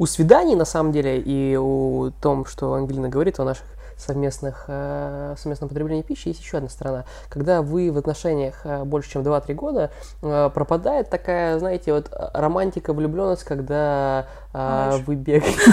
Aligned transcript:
у 0.00 0.06
свиданий, 0.06 0.56
на 0.56 0.64
самом 0.64 0.92
деле, 0.92 1.20
и 1.20 1.56
у 1.56 2.10
том, 2.22 2.46
что 2.46 2.72
Ангелина 2.72 3.10
говорит 3.10 3.38
о 3.38 3.44
наших 3.44 3.66
совместных, 3.98 4.64
э, 4.66 5.34
совместном 5.36 5.68
потреблении 5.68 6.00
пищи, 6.00 6.28
есть 6.28 6.40
еще 6.40 6.56
одна 6.56 6.70
сторона. 6.70 7.04
Когда 7.28 7.60
вы 7.60 7.92
в 7.92 7.98
отношениях 7.98 8.62
э, 8.64 8.84
больше, 8.84 9.10
чем 9.10 9.20
2-3 9.20 9.52
года, 9.52 9.90
э, 10.22 10.50
пропадает 10.54 11.10
такая, 11.10 11.58
знаете, 11.58 11.92
вот 11.92 12.10
романтика, 12.32 12.94
влюбленность, 12.94 13.44
когда 13.44 14.26
э, 14.54 15.00
вы 15.04 15.16
бегаете. 15.16 15.58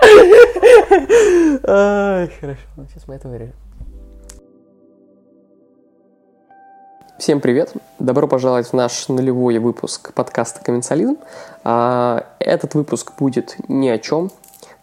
Хорошо, 1.66 2.60
сейчас 2.92 3.08
мы 3.08 3.16
это 3.16 3.26
вырежем. 3.26 3.69
Всем 7.20 7.42
привет! 7.42 7.74
Добро 7.98 8.26
пожаловать 8.26 8.68
в 8.68 8.72
наш 8.72 9.08
нулевой 9.08 9.58
выпуск 9.58 10.14
подкаста 10.14 10.64
«Комменциализм». 10.64 11.18
А, 11.64 12.24
этот 12.38 12.72
выпуск 12.72 13.12
будет 13.18 13.56
ни 13.68 13.90
о 13.90 13.98
чем, 13.98 14.30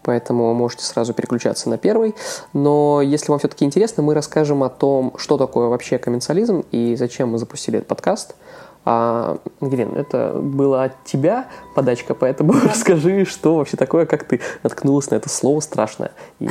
поэтому 0.03 0.53
можете 0.53 0.84
сразу 0.84 1.15
переключаться 1.15 1.67
на 1.67 1.79
первый. 1.79 2.13
Но 2.53 3.02
если 3.02 3.31
вам 3.31 3.39
все-таки 3.39 3.65
интересно, 3.65 4.03
мы 4.03 4.13
расскажем 4.13 4.62
о 4.62 4.70
том, 4.70 5.15
что 5.17 5.39
такое 5.39 5.67
вообще 5.67 5.98
комменциализм 5.98 6.63
и 6.71 6.95
зачем 6.95 7.29
мы 7.29 7.39
запустили 7.39 7.79
этот 7.79 7.88
подкаст. 7.88 8.35
А, 8.90 9.38
Ангелин, 9.59 9.98
это 9.98 10.32
было 10.41 10.86
от 10.86 11.04
тебя 11.04 11.48
подачка, 11.76 12.14
поэтому 12.14 12.54
да. 12.54 12.59
расскажи, 12.70 13.26
что 13.26 13.58
вообще 13.58 13.76
такое, 13.76 14.05
как 14.05 14.23
ты 14.23 14.40
наткнулась 14.63 15.12
на 15.12 15.16
это 15.16 15.27
слово 15.27 15.60
страшное 15.60 16.12
и 16.40 16.48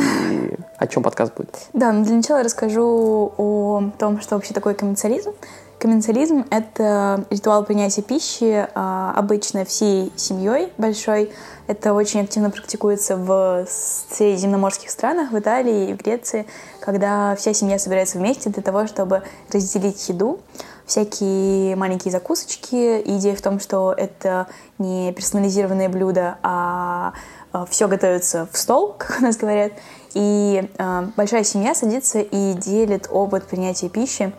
о 0.76 0.86
чем 0.86 1.02
подкаст 1.02 1.34
будет. 1.34 1.56
Да, 1.72 1.92
ну 1.92 2.04
для 2.04 2.16
начала 2.16 2.42
расскажу 2.42 3.32
о 3.38 3.84
том, 3.98 4.20
что 4.20 4.34
вообще 4.34 4.52
такое 4.52 4.74
комменциализм. 4.74 5.32
Комменциализм— 5.78 6.44
это 6.50 7.24
ритуал 7.30 7.64
принятия 7.64 8.02
пищи 8.02 8.66
а, 8.74 9.14
обычно 9.16 9.64
всей 9.64 10.12
семьей 10.16 10.70
большой. 10.76 11.32
Это 11.68 11.94
очень 11.94 12.20
активно 12.20 12.50
практикуется 12.50 13.16
в 13.16 13.66
средиземноморских 14.10 14.90
странах, 14.90 15.32
в 15.32 15.38
Италии 15.38 15.90
и 15.90 15.94
в 15.94 15.96
Греции, 15.96 16.46
когда 16.86 17.34
вся 17.34 17.52
семья 17.52 17.80
собирается 17.80 18.16
вместе 18.16 18.48
для 18.48 18.62
того, 18.62 18.86
чтобы 18.86 19.24
разделить 19.52 20.08
еду, 20.08 20.38
всякие 20.86 21.74
маленькие 21.74 22.12
закусочки. 22.12 23.02
идея 23.04 23.34
в 23.34 23.42
том, 23.42 23.58
что 23.58 23.92
это 23.92 24.46
не 24.78 25.12
персонализированное 25.12 25.88
блюдо, 25.88 26.38
а, 26.44 27.12
а 27.52 27.66
все 27.66 27.88
готовится 27.88 28.48
в 28.52 28.56
стол, 28.56 28.94
как 28.98 29.16
у 29.18 29.22
нас 29.24 29.36
говорят. 29.36 29.72
И 30.14 30.70
э, 30.78 31.08
большая 31.16 31.42
семья 31.42 31.74
садится 31.74 32.20
и 32.20 32.52
делит 32.52 33.08
опыт 33.10 33.48
принятия 33.48 33.88
пищи 33.88 34.32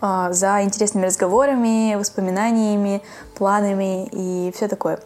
а, 0.00 0.32
за 0.32 0.64
интересными 0.64 1.06
разговорами, 1.06 1.94
воспоминаниями, 1.94 3.02
планами 3.36 4.08
и 4.10 4.52
все 4.52 4.66
такое. 4.66 4.98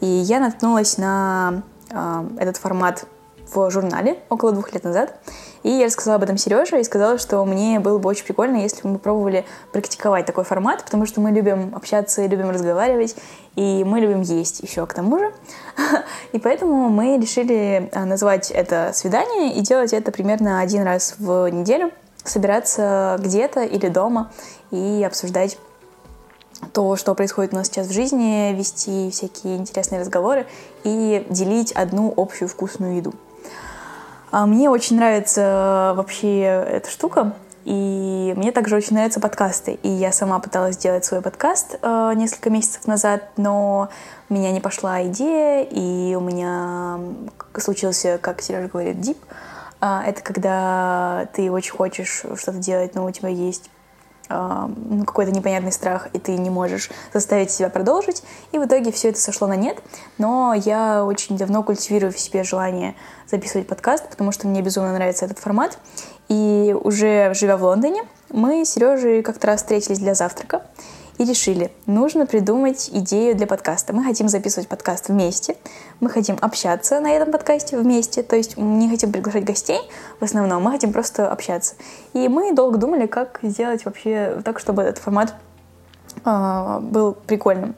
И 0.00 0.06
я 0.06 0.40
наткнулась 0.40 0.98
на 0.98 1.62
а, 1.90 2.26
этот 2.38 2.58
формат 2.58 3.06
в 3.54 3.70
журнале 3.70 4.18
около 4.28 4.52
двух 4.52 4.72
лет 4.72 4.84
назад. 4.84 5.14
И 5.62 5.70
я 5.70 5.86
рассказала 5.86 6.16
об 6.16 6.24
этом 6.24 6.36
Сереже 6.36 6.80
и 6.80 6.84
сказала, 6.84 7.18
что 7.18 7.44
мне 7.44 7.78
было 7.78 7.98
бы 7.98 8.08
очень 8.08 8.24
прикольно, 8.24 8.56
если 8.56 8.82
бы 8.82 8.90
мы 8.90 8.98
пробовали 8.98 9.44
практиковать 9.72 10.26
такой 10.26 10.44
формат, 10.44 10.84
потому 10.84 11.06
что 11.06 11.20
мы 11.20 11.30
любим 11.30 11.74
общаться 11.74 12.26
любим 12.26 12.50
разговаривать, 12.50 13.14
и 13.54 13.84
мы 13.84 14.00
любим 14.00 14.22
есть 14.22 14.60
еще 14.60 14.86
к 14.86 14.94
тому 14.94 15.18
же. 15.18 15.32
И 16.32 16.38
поэтому 16.38 16.88
мы 16.88 17.18
решили 17.18 17.90
а, 17.92 18.04
назвать 18.06 18.50
это 18.50 18.90
свидание 18.94 19.52
и 19.52 19.60
делать 19.60 19.92
это 19.92 20.10
примерно 20.10 20.60
один 20.60 20.82
раз 20.82 21.16
в 21.18 21.48
неделю 21.48 21.92
собираться 22.24 23.16
где-то 23.20 23.62
или 23.62 23.88
дома 23.88 24.30
и 24.70 25.04
обсуждать 25.06 25.58
то, 26.72 26.96
что 26.96 27.14
происходит 27.14 27.52
у 27.52 27.56
нас 27.56 27.66
сейчас 27.66 27.88
в 27.88 27.92
жизни, 27.92 28.54
вести 28.54 29.10
всякие 29.10 29.56
интересные 29.56 30.00
разговоры 30.00 30.46
и 30.84 31.26
делить 31.28 31.72
одну 31.72 32.12
общую 32.16 32.48
вкусную 32.48 32.96
еду. 32.96 33.14
А 34.30 34.46
мне 34.46 34.70
очень 34.70 34.96
нравится 34.96 35.92
вообще 35.94 36.40
эта 36.42 36.90
штука, 36.90 37.34
и 37.64 38.32
мне 38.36 38.50
также 38.50 38.76
очень 38.76 38.96
нравятся 38.96 39.20
подкасты. 39.20 39.78
И 39.82 39.88
я 39.88 40.10
сама 40.10 40.38
пыталась 40.38 40.76
сделать 40.76 41.04
свой 41.04 41.20
подкаст 41.20 41.78
э, 41.80 42.12
несколько 42.16 42.50
месяцев 42.50 42.86
назад, 42.86 43.22
но 43.36 43.88
у 44.28 44.34
меня 44.34 44.50
не 44.50 44.60
пошла 44.60 45.04
идея, 45.04 45.64
и 45.64 46.14
у 46.14 46.20
меня 46.20 46.98
случился, 47.58 48.18
как 48.18 48.40
Сережа 48.40 48.68
говорит, 48.68 49.00
дип. 49.00 49.18
А, 49.80 50.02
это 50.06 50.22
когда 50.22 51.26
ты 51.34 51.50
очень 51.50 51.72
хочешь 51.72 52.24
что-то 52.36 52.58
делать, 52.58 52.94
но 52.94 53.04
у 53.04 53.10
тебя 53.10 53.28
есть 53.28 53.68
ну, 54.32 55.04
какой-то 55.04 55.32
непонятный 55.32 55.72
страх, 55.72 56.08
и 56.12 56.18
ты 56.18 56.36
не 56.36 56.50
можешь 56.50 56.90
заставить 57.12 57.50
себя 57.50 57.68
продолжить. 57.68 58.22
И 58.52 58.58
в 58.58 58.64
итоге 58.64 58.92
все 58.92 59.10
это 59.10 59.20
сошло 59.20 59.46
на 59.46 59.56
нет. 59.56 59.82
Но 60.18 60.54
я 60.54 61.04
очень 61.04 61.36
давно 61.36 61.62
культивирую 61.62 62.12
в 62.12 62.18
себе 62.18 62.44
желание 62.44 62.94
записывать 63.30 63.66
подкаст, 63.66 64.08
потому 64.08 64.32
что 64.32 64.48
мне 64.48 64.62
безумно 64.62 64.92
нравится 64.92 65.24
этот 65.24 65.38
формат. 65.38 65.78
И 66.28 66.74
уже 66.82 67.34
живя 67.34 67.56
в 67.56 67.62
Лондоне, 67.62 68.04
мы 68.30 68.64
с 68.64 68.70
Сережей 68.70 69.22
как-то 69.22 69.48
раз 69.48 69.60
встретились 69.60 69.98
для 69.98 70.14
завтрака 70.14 70.62
и 71.22 71.24
решили, 71.24 71.70
нужно 71.86 72.26
придумать 72.26 72.90
идею 72.92 73.36
для 73.36 73.46
подкаста. 73.46 73.92
Мы 73.92 74.02
хотим 74.02 74.28
записывать 74.28 74.68
подкаст 74.68 75.08
вместе, 75.08 75.56
мы 76.00 76.10
хотим 76.10 76.36
общаться 76.40 77.00
на 77.00 77.10
этом 77.12 77.30
подкасте 77.30 77.78
вместе, 77.78 78.22
то 78.22 78.34
есть 78.34 78.56
не 78.56 78.90
хотим 78.90 79.12
приглашать 79.12 79.44
гостей 79.44 79.78
в 80.18 80.24
основном, 80.24 80.62
мы 80.64 80.72
хотим 80.72 80.92
просто 80.92 81.30
общаться. 81.30 81.74
И 82.12 82.28
мы 82.28 82.52
долго 82.54 82.78
думали, 82.78 83.06
как 83.06 83.38
сделать 83.42 83.84
вообще 83.84 84.42
так, 84.44 84.58
чтобы 84.58 84.82
этот 84.82 84.98
формат 84.98 85.34
э, 86.24 86.78
был 86.80 87.12
прикольным. 87.12 87.76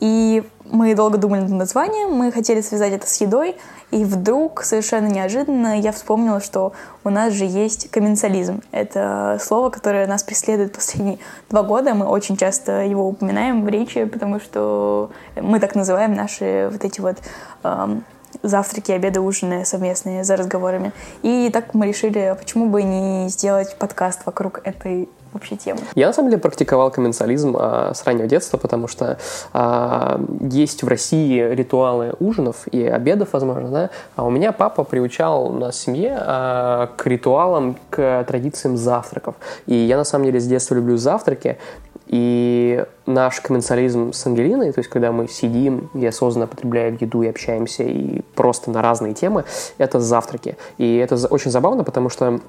И 0.00 0.42
мы 0.64 0.94
долго 0.94 1.16
думали 1.16 1.40
над 1.40 1.52
названием, 1.52 2.12
мы 2.12 2.32
хотели 2.32 2.60
связать 2.60 2.92
это 2.92 3.06
с 3.06 3.20
едой, 3.20 3.56
и 3.90 4.04
вдруг, 4.04 4.62
совершенно 4.62 5.06
неожиданно, 5.06 5.80
я 5.80 5.92
вспомнила, 5.92 6.40
что 6.40 6.72
у 7.04 7.10
нас 7.10 7.32
же 7.32 7.44
есть 7.44 7.88
комменциализм. 7.90 8.62
Это 8.72 9.38
слово, 9.40 9.70
которое 9.70 10.06
нас 10.06 10.22
преследует 10.22 10.72
последние 10.72 11.18
два 11.48 11.62
года. 11.62 11.94
Мы 11.94 12.06
очень 12.06 12.36
часто 12.36 12.82
его 12.82 13.08
упоминаем 13.08 13.64
в 13.64 13.68
речи, 13.68 14.04
потому 14.04 14.40
что 14.40 15.10
мы 15.36 15.60
так 15.60 15.74
называем 15.76 16.14
наши 16.14 16.68
вот 16.70 16.84
эти 16.84 17.00
вот 17.00 17.18
эм, 17.62 18.04
завтраки, 18.42 18.92
обеды, 18.92 19.20
ужины 19.20 19.64
совместные 19.64 20.24
за 20.24 20.36
разговорами. 20.36 20.92
И 21.22 21.48
так 21.52 21.72
мы 21.74 21.86
решили, 21.86 22.18
а 22.18 22.34
почему 22.34 22.68
бы 22.68 22.82
не 22.82 23.28
сделать 23.28 23.76
подкаст 23.78 24.26
вокруг 24.26 24.60
этой 24.64 25.08
вообще 25.36 25.56
темы. 25.56 25.80
Я 25.94 26.06
на 26.08 26.12
самом 26.12 26.30
деле 26.30 26.40
практиковал 26.40 26.90
комменциализм 26.90 27.56
а, 27.58 27.92
с 27.94 28.04
раннего 28.04 28.26
детства, 28.26 28.56
потому 28.56 28.88
что 28.88 29.18
а, 29.52 30.20
есть 30.40 30.82
в 30.82 30.88
России 30.88 31.40
ритуалы 31.40 32.14
ужинов 32.18 32.66
и 32.68 32.84
обедов, 32.84 33.30
возможно, 33.32 33.68
да, 33.68 33.90
а 34.16 34.24
у 34.24 34.30
меня 34.30 34.52
папа 34.52 34.84
приучал 34.84 35.50
нас 35.50 35.76
в 35.76 35.78
семье 35.78 36.16
а, 36.18 36.90
к 36.96 37.06
ритуалам, 37.06 37.76
к 37.90 38.24
традициям 38.24 38.76
завтраков. 38.76 39.36
И 39.66 39.74
я 39.74 39.96
на 39.96 40.04
самом 40.04 40.26
деле 40.26 40.40
с 40.40 40.46
детства 40.46 40.74
люблю 40.74 40.96
завтраки, 40.96 41.58
и 42.06 42.84
наш 43.04 43.40
комменциализм 43.40 44.12
с 44.12 44.26
Ангелиной, 44.26 44.72
то 44.72 44.78
есть 44.78 44.88
когда 44.88 45.10
мы 45.10 45.26
сидим 45.28 45.90
и 45.94 46.06
осознанно 46.06 46.46
потребляем 46.46 46.96
еду 47.00 47.22
и 47.22 47.28
общаемся 47.28 47.82
и 47.82 48.20
просто 48.34 48.70
на 48.70 48.80
разные 48.80 49.12
темы, 49.12 49.44
это 49.78 49.98
завтраки. 50.00 50.56
И 50.78 50.96
это 50.96 51.16
очень 51.28 51.50
забавно, 51.50 51.82
потому 51.82 52.08
что 52.08 52.40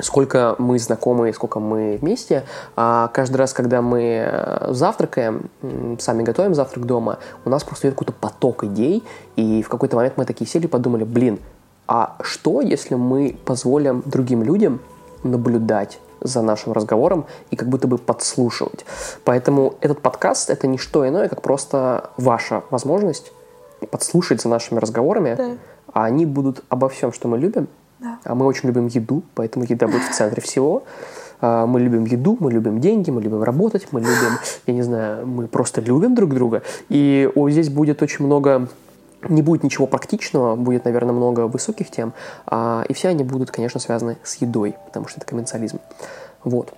сколько 0.00 0.56
мы 0.58 0.78
знакомы, 0.78 1.32
сколько 1.32 1.60
мы 1.60 1.98
вместе. 2.00 2.44
А 2.76 3.08
каждый 3.08 3.36
раз, 3.36 3.52
когда 3.52 3.82
мы 3.82 4.24
э, 4.26 4.72
завтракаем, 4.72 5.50
сами 5.98 6.22
готовим 6.22 6.54
завтрак 6.54 6.86
дома, 6.86 7.18
у 7.44 7.50
нас 7.50 7.64
просто 7.64 7.88
идет 7.88 7.94
какой-то 7.94 8.12
поток 8.12 8.64
идей, 8.64 9.02
и 9.36 9.62
в 9.62 9.68
какой-то 9.68 9.96
момент 9.96 10.14
мы 10.16 10.24
такие 10.24 10.48
сели 10.48 10.64
и 10.64 10.68
подумали, 10.68 11.04
блин, 11.04 11.38
а 11.86 12.16
что, 12.22 12.60
если 12.60 12.94
мы 12.94 13.36
позволим 13.44 14.02
другим 14.06 14.42
людям 14.42 14.80
наблюдать 15.24 15.98
за 16.20 16.40
нашим 16.42 16.72
разговором 16.72 17.26
и 17.50 17.56
как 17.56 17.68
будто 17.68 17.88
бы 17.88 17.98
подслушивать. 17.98 18.84
Поэтому 19.24 19.74
этот 19.80 20.00
подкаст— 20.00 20.50
это 20.50 20.66
не 20.66 20.78
что 20.78 21.06
иное, 21.06 21.28
как 21.28 21.42
просто 21.42 22.10
ваша 22.16 22.62
возможность 22.70 23.32
подслушать 23.90 24.40
за 24.40 24.48
нашими 24.48 24.78
разговорами, 24.78 25.34
да. 25.36 25.50
а 25.92 26.04
они 26.04 26.24
будут 26.24 26.62
обо 26.68 26.88
всем, 26.88 27.12
что 27.12 27.26
мы 27.26 27.38
любим, 27.38 27.68
да. 28.02 28.18
А 28.24 28.34
мы 28.34 28.46
очень 28.46 28.68
любим 28.68 28.88
еду, 28.88 29.22
поэтому 29.34 29.64
еда 29.64 29.86
будет 29.86 30.02
в 30.02 30.12
центре 30.12 30.42
всего. 30.42 30.84
А, 31.40 31.66
мы 31.66 31.80
любим 31.80 32.04
еду, 32.04 32.36
мы 32.40 32.52
любим 32.52 32.80
деньги, 32.80 33.10
мы 33.10 33.22
любим 33.22 33.42
работать, 33.42 33.88
мы 33.92 34.00
любим, 34.00 34.38
я 34.66 34.74
не 34.74 34.82
знаю, 34.82 35.26
мы 35.26 35.46
просто 35.46 35.80
любим 35.80 36.14
друг 36.14 36.34
друга. 36.34 36.62
И 36.88 37.30
о, 37.34 37.48
здесь 37.50 37.68
будет 37.68 38.02
очень 38.02 38.24
много 38.24 38.68
не 39.28 39.42
будет 39.42 39.62
ничего 39.62 39.86
практичного, 39.86 40.56
будет, 40.56 40.84
наверное, 40.84 41.14
много 41.14 41.46
высоких 41.46 41.90
тем, 41.90 42.12
а, 42.46 42.84
и 42.88 42.92
все 42.92 43.08
они 43.08 43.22
будут, 43.22 43.52
конечно, 43.52 43.78
связаны 43.78 44.18
с 44.24 44.34
едой, 44.36 44.74
потому 44.86 45.06
что 45.06 45.20
это 45.20 45.26
комменциализм. 45.26 45.78
Вот. 46.42 46.72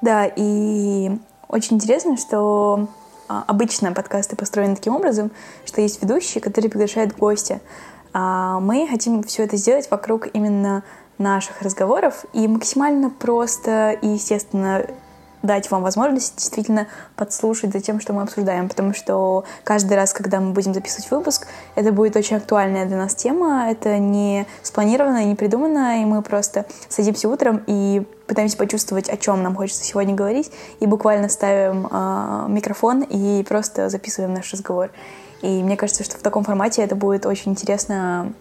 Да, 0.00 0.26
и 0.26 1.10
очень 1.48 1.76
интересно, 1.76 2.16
что 2.16 2.88
а, 3.28 3.44
обычно 3.46 3.92
подкасты 3.92 4.36
построены 4.36 4.74
таким 4.74 4.96
образом, 4.96 5.30
что 5.64 5.80
есть 5.80 6.02
ведущий, 6.02 6.40
который 6.40 6.70
приглашает 6.70 7.16
гостя. 7.16 7.60
А 8.12 8.60
мы 8.60 8.86
хотим 8.88 9.22
все 9.22 9.44
это 9.44 9.56
сделать 9.56 9.90
вокруг 9.90 10.28
именно 10.32 10.82
наших 11.18 11.62
разговоров 11.62 12.24
и 12.32 12.46
максимально 12.48 13.10
просто 13.10 13.92
и 13.92 14.08
естественно 14.08 14.86
дать 15.42 15.70
вам 15.70 15.82
возможность 15.82 16.36
действительно 16.36 16.86
подслушать 17.16 17.72
за 17.72 17.80
тем, 17.80 18.00
что 18.00 18.12
мы 18.12 18.22
обсуждаем, 18.22 18.68
потому 18.68 18.94
что 18.94 19.44
каждый 19.64 19.94
раз, 19.94 20.12
когда 20.12 20.40
мы 20.40 20.52
будем 20.52 20.74
записывать 20.74 21.10
выпуск, 21.10 21.46
это 21.74 21.92
будет 21.92 22.16
очень 22.16 22.36
актуальная 22.36 22.86
для 22.86 22.96
нас 22.96 23.14
тема, 23.14 23.68
это 23.70 23.98
не 23.98 24.46
спланировано, 24.62 25.24
не 25.24 25.34
придумано, 25.34 26.02
и 26.02 26.04
мы 26.04 26.22
просто 26.22 26.66
садимся 26.88 27.28
утром 27.28 27.62
и 27.66 28.06
пытаемся 28.26 28.56
почувствовать, 28.56 29.08
о 29.08 29.16
чем 29.16 29.42
нам 29.42 29.54
хочется 29.56 29.84
сегодня 29.84 30.14
говорить, 30.14 30.50
и 30.80 30.86
буквально 30.86 31.28
ставим 31.28 31.86
э, 31.90 32.46
микрофон 32.48 33.02
и 33.02 33.42
просто 33.42 33.88
записываем 33.88 34.34
наш 34.34 34.52
разговор. 34.52 34.90
И 35.42 35.62
мне 35.62 35.76
кажется, 35.76 36.04
что 36.04 36.16
в 36.16 36.22
таком 36.22 36.44
формате 36.44 36.82
это 36.82 36.94
будет 36.94 37.26
очень 37.26 37.52
интересно 37.52 38.32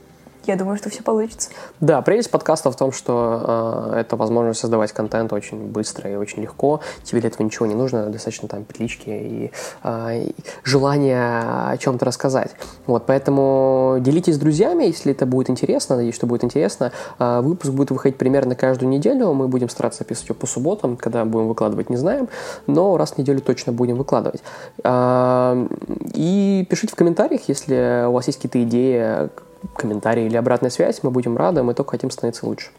я 0.45 0.55
думаю, 0.55 0.77
что 0.77 0.89
все 0.89 1.03
получится. 1.03 1.49
Да, 1.79 2.01
прелесть 2.01 2.31
подкаста 2.31 2.71
в 2.71 2.75
том, 2.75 2.91
что 2.91 3.91
э, 3.93 3.99
это 3.99 4.15
возможность 4.15 4.59
создавать 4.59 4.91
контент 4.91 5.31
очень 5.33 5.67
быстро 5.67 6.11
и 6.11 6.15
очень 6.15 6.41
легко. 6.41 6.81
Тебе 7.03 7.21
для 7.21 7.29
этого 7.29 7.43
ничего 7.43 7.67
не 7.67 7.75
нужно, 7.75 8.07
достаточно 8.07 8.47
там 8.47 8.63
петлички 8.63 9.09
и, 9.09 9.51
э, 9.83 10.23
и 10.23 10.35
желание 10.63 11.41
о 11.69 11.77
чем-то 11.77 12.05
рассказать. 12.05 12.51
Вот, 12.87 13.05
поэтому 13.05 13.97
делитесь 13.99 14.35
с 14.35 14.39
друзьями, 14.39 14.85
если 14.85 15.11
это 15.11 15.25
будет 15.25 15.49
интересно, 15.49 15.95
надеюсь, 15.95 16.15
что 16.15 16.25
будет 16.25 16.43
интересно. 16.43 16.91
Э, 17.19 17.41
выпуск 17.41 17.71
будет 17.71 17.91
выходить 17.91 18.17
примерно 18.17 18.55
каждую 18.55 18.89
неделю, 18.89 19.33
мы 19.33 19.47
будем 19.47 19.69
стараться 19.69 19.99
записывать 19.99 20.29
его 20.29 20.39
по 20.39 20.47
субботам, 20.47 20.97
когда 20.97 21.23
будем 21.23 21.49
выкладывать, 21.49 21.89
не 21.89 21.97
знаем, 21.97 22.29
но 22.65 22.97
раз 22.97 23.11
в 23.11 23.17
неделю 23.19 23.41
точно 23.41 23.73
будем 23.73 23.97
выкладывать. 23.97 24.41
Э, 24.83 25.67
и 26.15 26.65
пишите 26.67 26.93
в 26.93 26.95
комментариях, 26.95 27.41
если 27.47 28.05
у 28.07 28.13
вас 28.13 28.25
есть 28.25 28.39
какие-то 28.39 28.63
идеи, 28.63 29.29
комментарии 29.75 30.25
или 30.25 30.35
обратная 30.35 30.69
связь, 30.69 31.03
мы 31.03 31.11
будем 31.11 31.37
рады, 31.37 31.63
мы 31.63 31.73
только 31.73 31.91
хотим 31.91 32.11
становиться 32.11 32.45
лучше. 32.45 32.71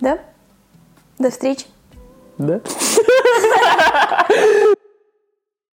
Да. 0.00 0.18
До 1.18 1.30
встречи. 1.30 1.66
Да. 2.38 2.60